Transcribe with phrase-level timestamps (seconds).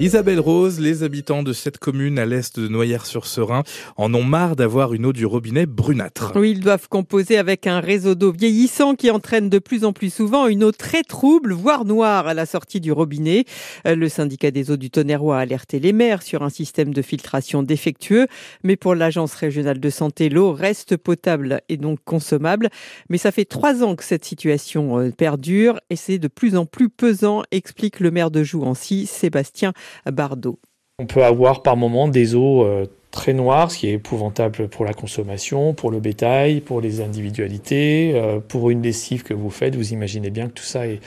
[0.00, 3.62] Isabelle Rose, les habitants de cette commune à l'est de Noyères-sur-Serein
[3.96, 6.32] en ont marre d'avoir une eau du robinet brunâtre.
[6.34, 10.12] Oui, ils doivent composer avec un réseau d'eau vieillissant qui entraîne de plus en plus
[10.12, 13.44] souvent une eau très trouble, voire noire à la sortie du robinet.
[13.86, 17.00] Euh, le syndicat des eaux du Tonnerrois a alerté les maires sur un système de
[17.00, 18.26] filtration défectueux,
[18.64, 22.68] mais pour l'agence régionale de santé, l'eau reste potable et donc consommable.
[23.10, 26.66] Mais ça fait trois ans que cette situation euh, perdure et c'est de plus en
[26.66, 29.72] plus pesant, explique le maire de Jouancy, Sébastien
[30.10, 30.58] Bardot.
[31.00, 34.84] On peut avoir par moment des eaux euh, très noires, ce qui est épouvantable pour
[34.84, 39.74] la consommation, pour le bétail, pour les individualités, euh, pour une lessive que vous faites.
[39.74, 41.00] Vous imaginez bien que tout ça est,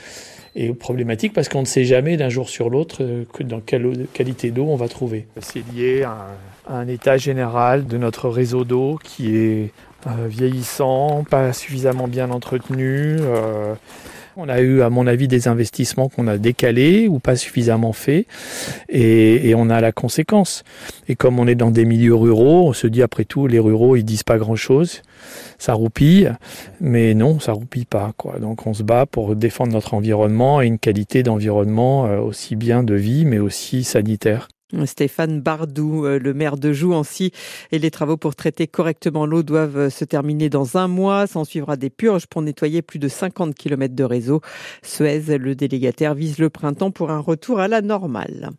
[0.80, 4.64] problématique parce qu'on ne sait jamais d'un jour sur l'autre euh, dans quelle qualité d'eau
[4.64, 5.26] on va trouver.
[5.40, 6.26] C'est lié à
[6.68, 9.72] un, état général de notre réseau d'eau qui est
[10.06, 13.18] vieillissant, pas suffisamment bien entretenu.
[14.40, 18.28] On a eu, à mon avis, des investissements qu'on a décalés ou pas suffisamment faits,
[18.88, 20.62] et, on a la conséquence.
[21.08, 23.96] Et comme on est dans des milieux ruraux, on se dit après tout, les ruraux,
[23.96, 25.02] ils disent pas grand-chose,
[25.58, 26.32] ça roupille,
[26.80, 28.12] mais non, ça roupille pas.
[28.16, 28.38] Quoi.
[28.38, 32.84] Donc on se bat pour défendre notre environnement et une qualité d'environnement euh, aussi bien
[32.84, 34.46] de vie, mais aussi sanitaire.
[34.84, 37.32] Stéphane Bardou, euh, le maire de Jouancy,
[37.72, 41.26] et les travaux pour traiter correctement l'eau doivent euh, se terminer dans un mois.
[41.26, 44.40] S'en suivra des purges pour nettoyer plus de 50 km de réseau.
[44.82, 48.50] Suez, le délégataire, vise le printemps pour un retour à la normale.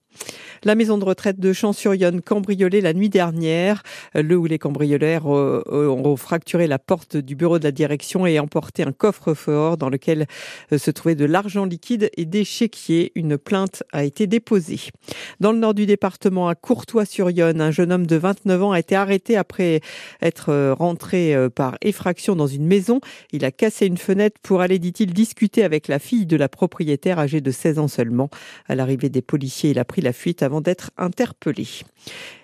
[0.66, 3.82] La maison de retraite de Champs-sur-Yonne cambriolée la nuit dernière.
[4.14, 8.40] Le ou les cambrioleurs euh, ont fracturé la porte du bureau de la direction et
[8.40, 10.28] emporté un coffre-fort dans lequel
[10.74, 13.14] euh, se trouvait de l'argent liquide et des chéquiers.
[13.16, 14.80] Une plainte a été déposée.
[15.40, 18.96] Dans le nord du département, à Courtois-sur-Yonne, un jeune homme de 29 ans a été
[18.96, 19.80] arrêté après
[20.22, 23.00] être euh, rentré par effraction dans une maison.
[23.32, 27.18] Il a cassé une fenêtre pour aller, dit-il, discuter avec la fille de la propriétaire
[27.18, 28.30] âgée de 16 ans seulement.
[28.68, 31.68] À l'arrivée des policiers, il a pris la fuite avant d'être interpellé.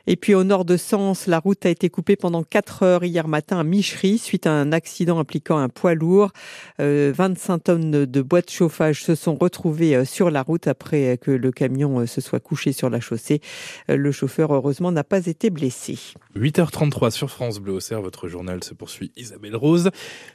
[0.06, 3.28] Et puis au nord de Sens, la route a été coupée pendant 4 heures hier
[3.28, 6.32] matin à Michery suite à un accident impliquant un poids lourd.
[6.78, 11.18] 25 euh, tonnes de bois de chauffage se sont retrouvées euh, sur la route après
[11.20, 13.42] que le camion euh, se soit couché sur la chaussée.
[13.88, 15.98] Le chauffeur, heureusement, n'a pas été blessé.
[16.36, 19.90] 8h33 sur France Bleu Auxerre, votre journal se poursuit Isabelle Rose.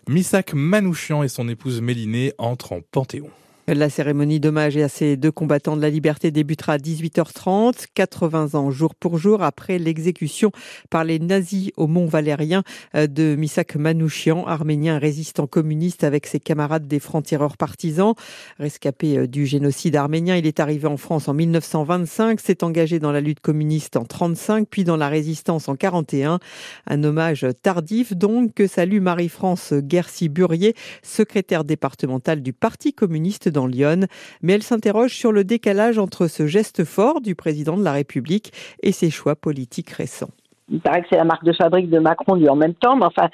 [0.08, 3.30] Missak Manouchian et son épouse Mélinée entrent en Panthéon.
[3.72, 8.72] La cérémonie d'hommage à ces deux combattants de la liberté débutera à 18h30, 80 ans
[8.72, 10.50] jour pour jour après l'exécution
[10.90, 12.64] par les nazis au Mont Valérien
[12.96, 18.14] euh, de Misak Manouchian, arménien résistant communiste avec ses camarades des francs-tireurs partisans.
[18.58, 23.12] Rescapé euh, du génocide arménien, il est arrivé en France en 1925, s'est engagé dans
[23.12, 26.40] la lutte communiste en 35, puis dans la résistance en 41.
[26.88, 34.06] Un hommage tardif donc que salue Marie-France Guercy-Burier, secrétaire départementale du Parti communiste Lyon,
[34.42, 38.52] mais elle s'interroge sur le décalage entre ce geste fort du président de la République
[38.82, 40.30] et ses choix politiques récents.
[40.70, 43.04] Il paraît que c'est la marque de fabrique de Macron lui en même temps, mais
[43.04, 43.28] enfin,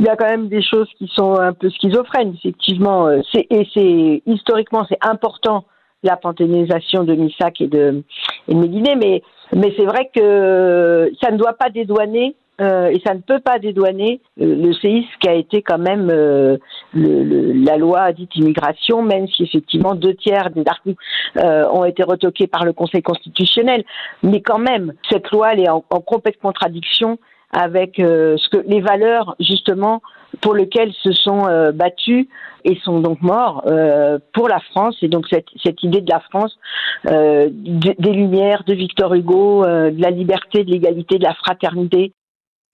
[0.00, 3.06] il y a quand même des choses qui sont un peu schizophrènes, effectivement.
[3.06, 5.64] Euh, et c'est historiquement c'est important
[6.02, 8.02] la panthéonisation de Missac et de,
[8.48, 9.22] et mais
[9.54, 13.58] mais c'est vrai que ça ne doit pas dédouaner euh, et ça ne peut pas
[13.58, 16.56] dédouaner euh, le séisme qui a été quand même euh,
[16.92, 21.02] le, la loi dite immigration, même si effectivement deux tiers des articles
[21.36, 23.84] ont été retoqués par le Conseil constitutionnel.
[24.22, 27.18] Mais quand même, cette loi elle est en, en complète contradiction
[27.50, 30.00] avec ce que les valeurs justement
[30.40, 32.26] pour lesquelles se sont battus
[32.64, 33.64] et sont donc morts
[34.32, 34.96] pour la France.
[35.02, 36.56] Et donc cette, cette idée de la France,
[37.04, 42.12] des Lumières, de Victor Hugo, de la liberté, de l'égalité, de la fraternité,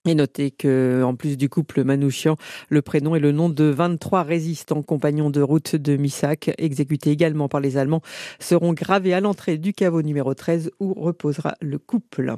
[0.06, 2.36] et notez que, en plus du couple Manouchian,
[2.70, 7.48] le prénom et le nom de 23 résistants compagnons de route de Missac, exécutés également
[7.48, 8.02] par les Allemands,
[8.38, 12.36] seront gravés à l'entrée du caveau numéro 13 où reposera le couple.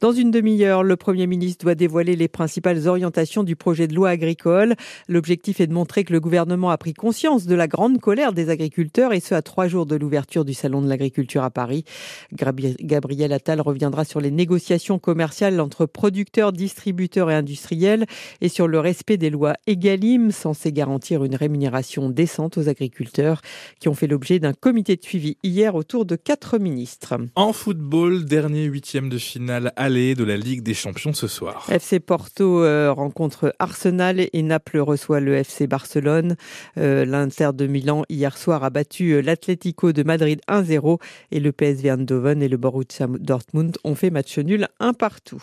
[0.00, 4.10] Dans une demi-heure, le Premier ministre doit dévoiler les principales orientations du projet de loi
[4.10, 4.74] agricole.
[5.08, 8.50] L'objectif est de montrer que le gouvernement a pris conscience de la grande colère des
[8.50, 11.84] agriculteurs et ce à trois jours de l'ouverture du Salon de l'agriculture à Paris.
[12.32, 18.04] Gabriel Attal reviendra sur les négociations commerciales entre producteurs, distributeurs et industriels
[18.42, 23.40] et sur le respect des lois EGalim censées garantir une rémunération décente aux agriculteurs
[23.80, 27.14] qui ont fait l'objet d'un comité de suivi hier autour de quatre ministres.
[27.34, 31.64] En football, dernier huitième de finale aller de la Ligue des Champions ce soir.
[31.70, 36.34] FC Porto euh, rencontre Arsenal et Naples reçoit le FC Barcelone.
[36.76, 40.98] Euh, L'Inter de Milan hier soir a battu euh, l'Atlético de Madrid 1-0
[41.30, 45.42] et le PSV Eindhoven et le Borussia Dortmund ont fait match nul un partout.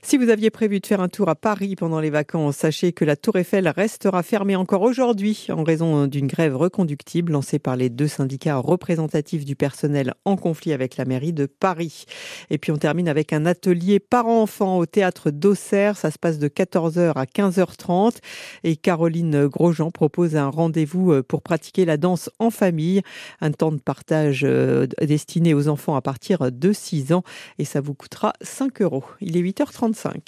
[0.00, 3.04] Si vous aviez prévu de faire un tour à Paris pendant les vacances, sachez que
[3.04, 7.90] la Tour Eiffel restera fermée encore aujourd'hui en raison d'une grève reconductible lancée par les
[7.90, 12.04] deux syndicats représentatifs du personnel en conflit avec la mairie de Paris.
[12.48, 15.96] Et puis on termine avec un atelier parents-enfants au théâtre d'Auxerre.
[15.96, 18.16] Ça se passe de 14h à 15h30
[18.64, 23.02] et Caroline Grosjean propose un rendez-vous euh, pour pratiquer la danse en famille,
[23.40, 27.22] un temps de partage euh, destiné aux enfants à partir de 6 ans
[27.58, 29.04] et ça vous coûtera 5 euros.
[29.20, 30.22] Il est 8h35.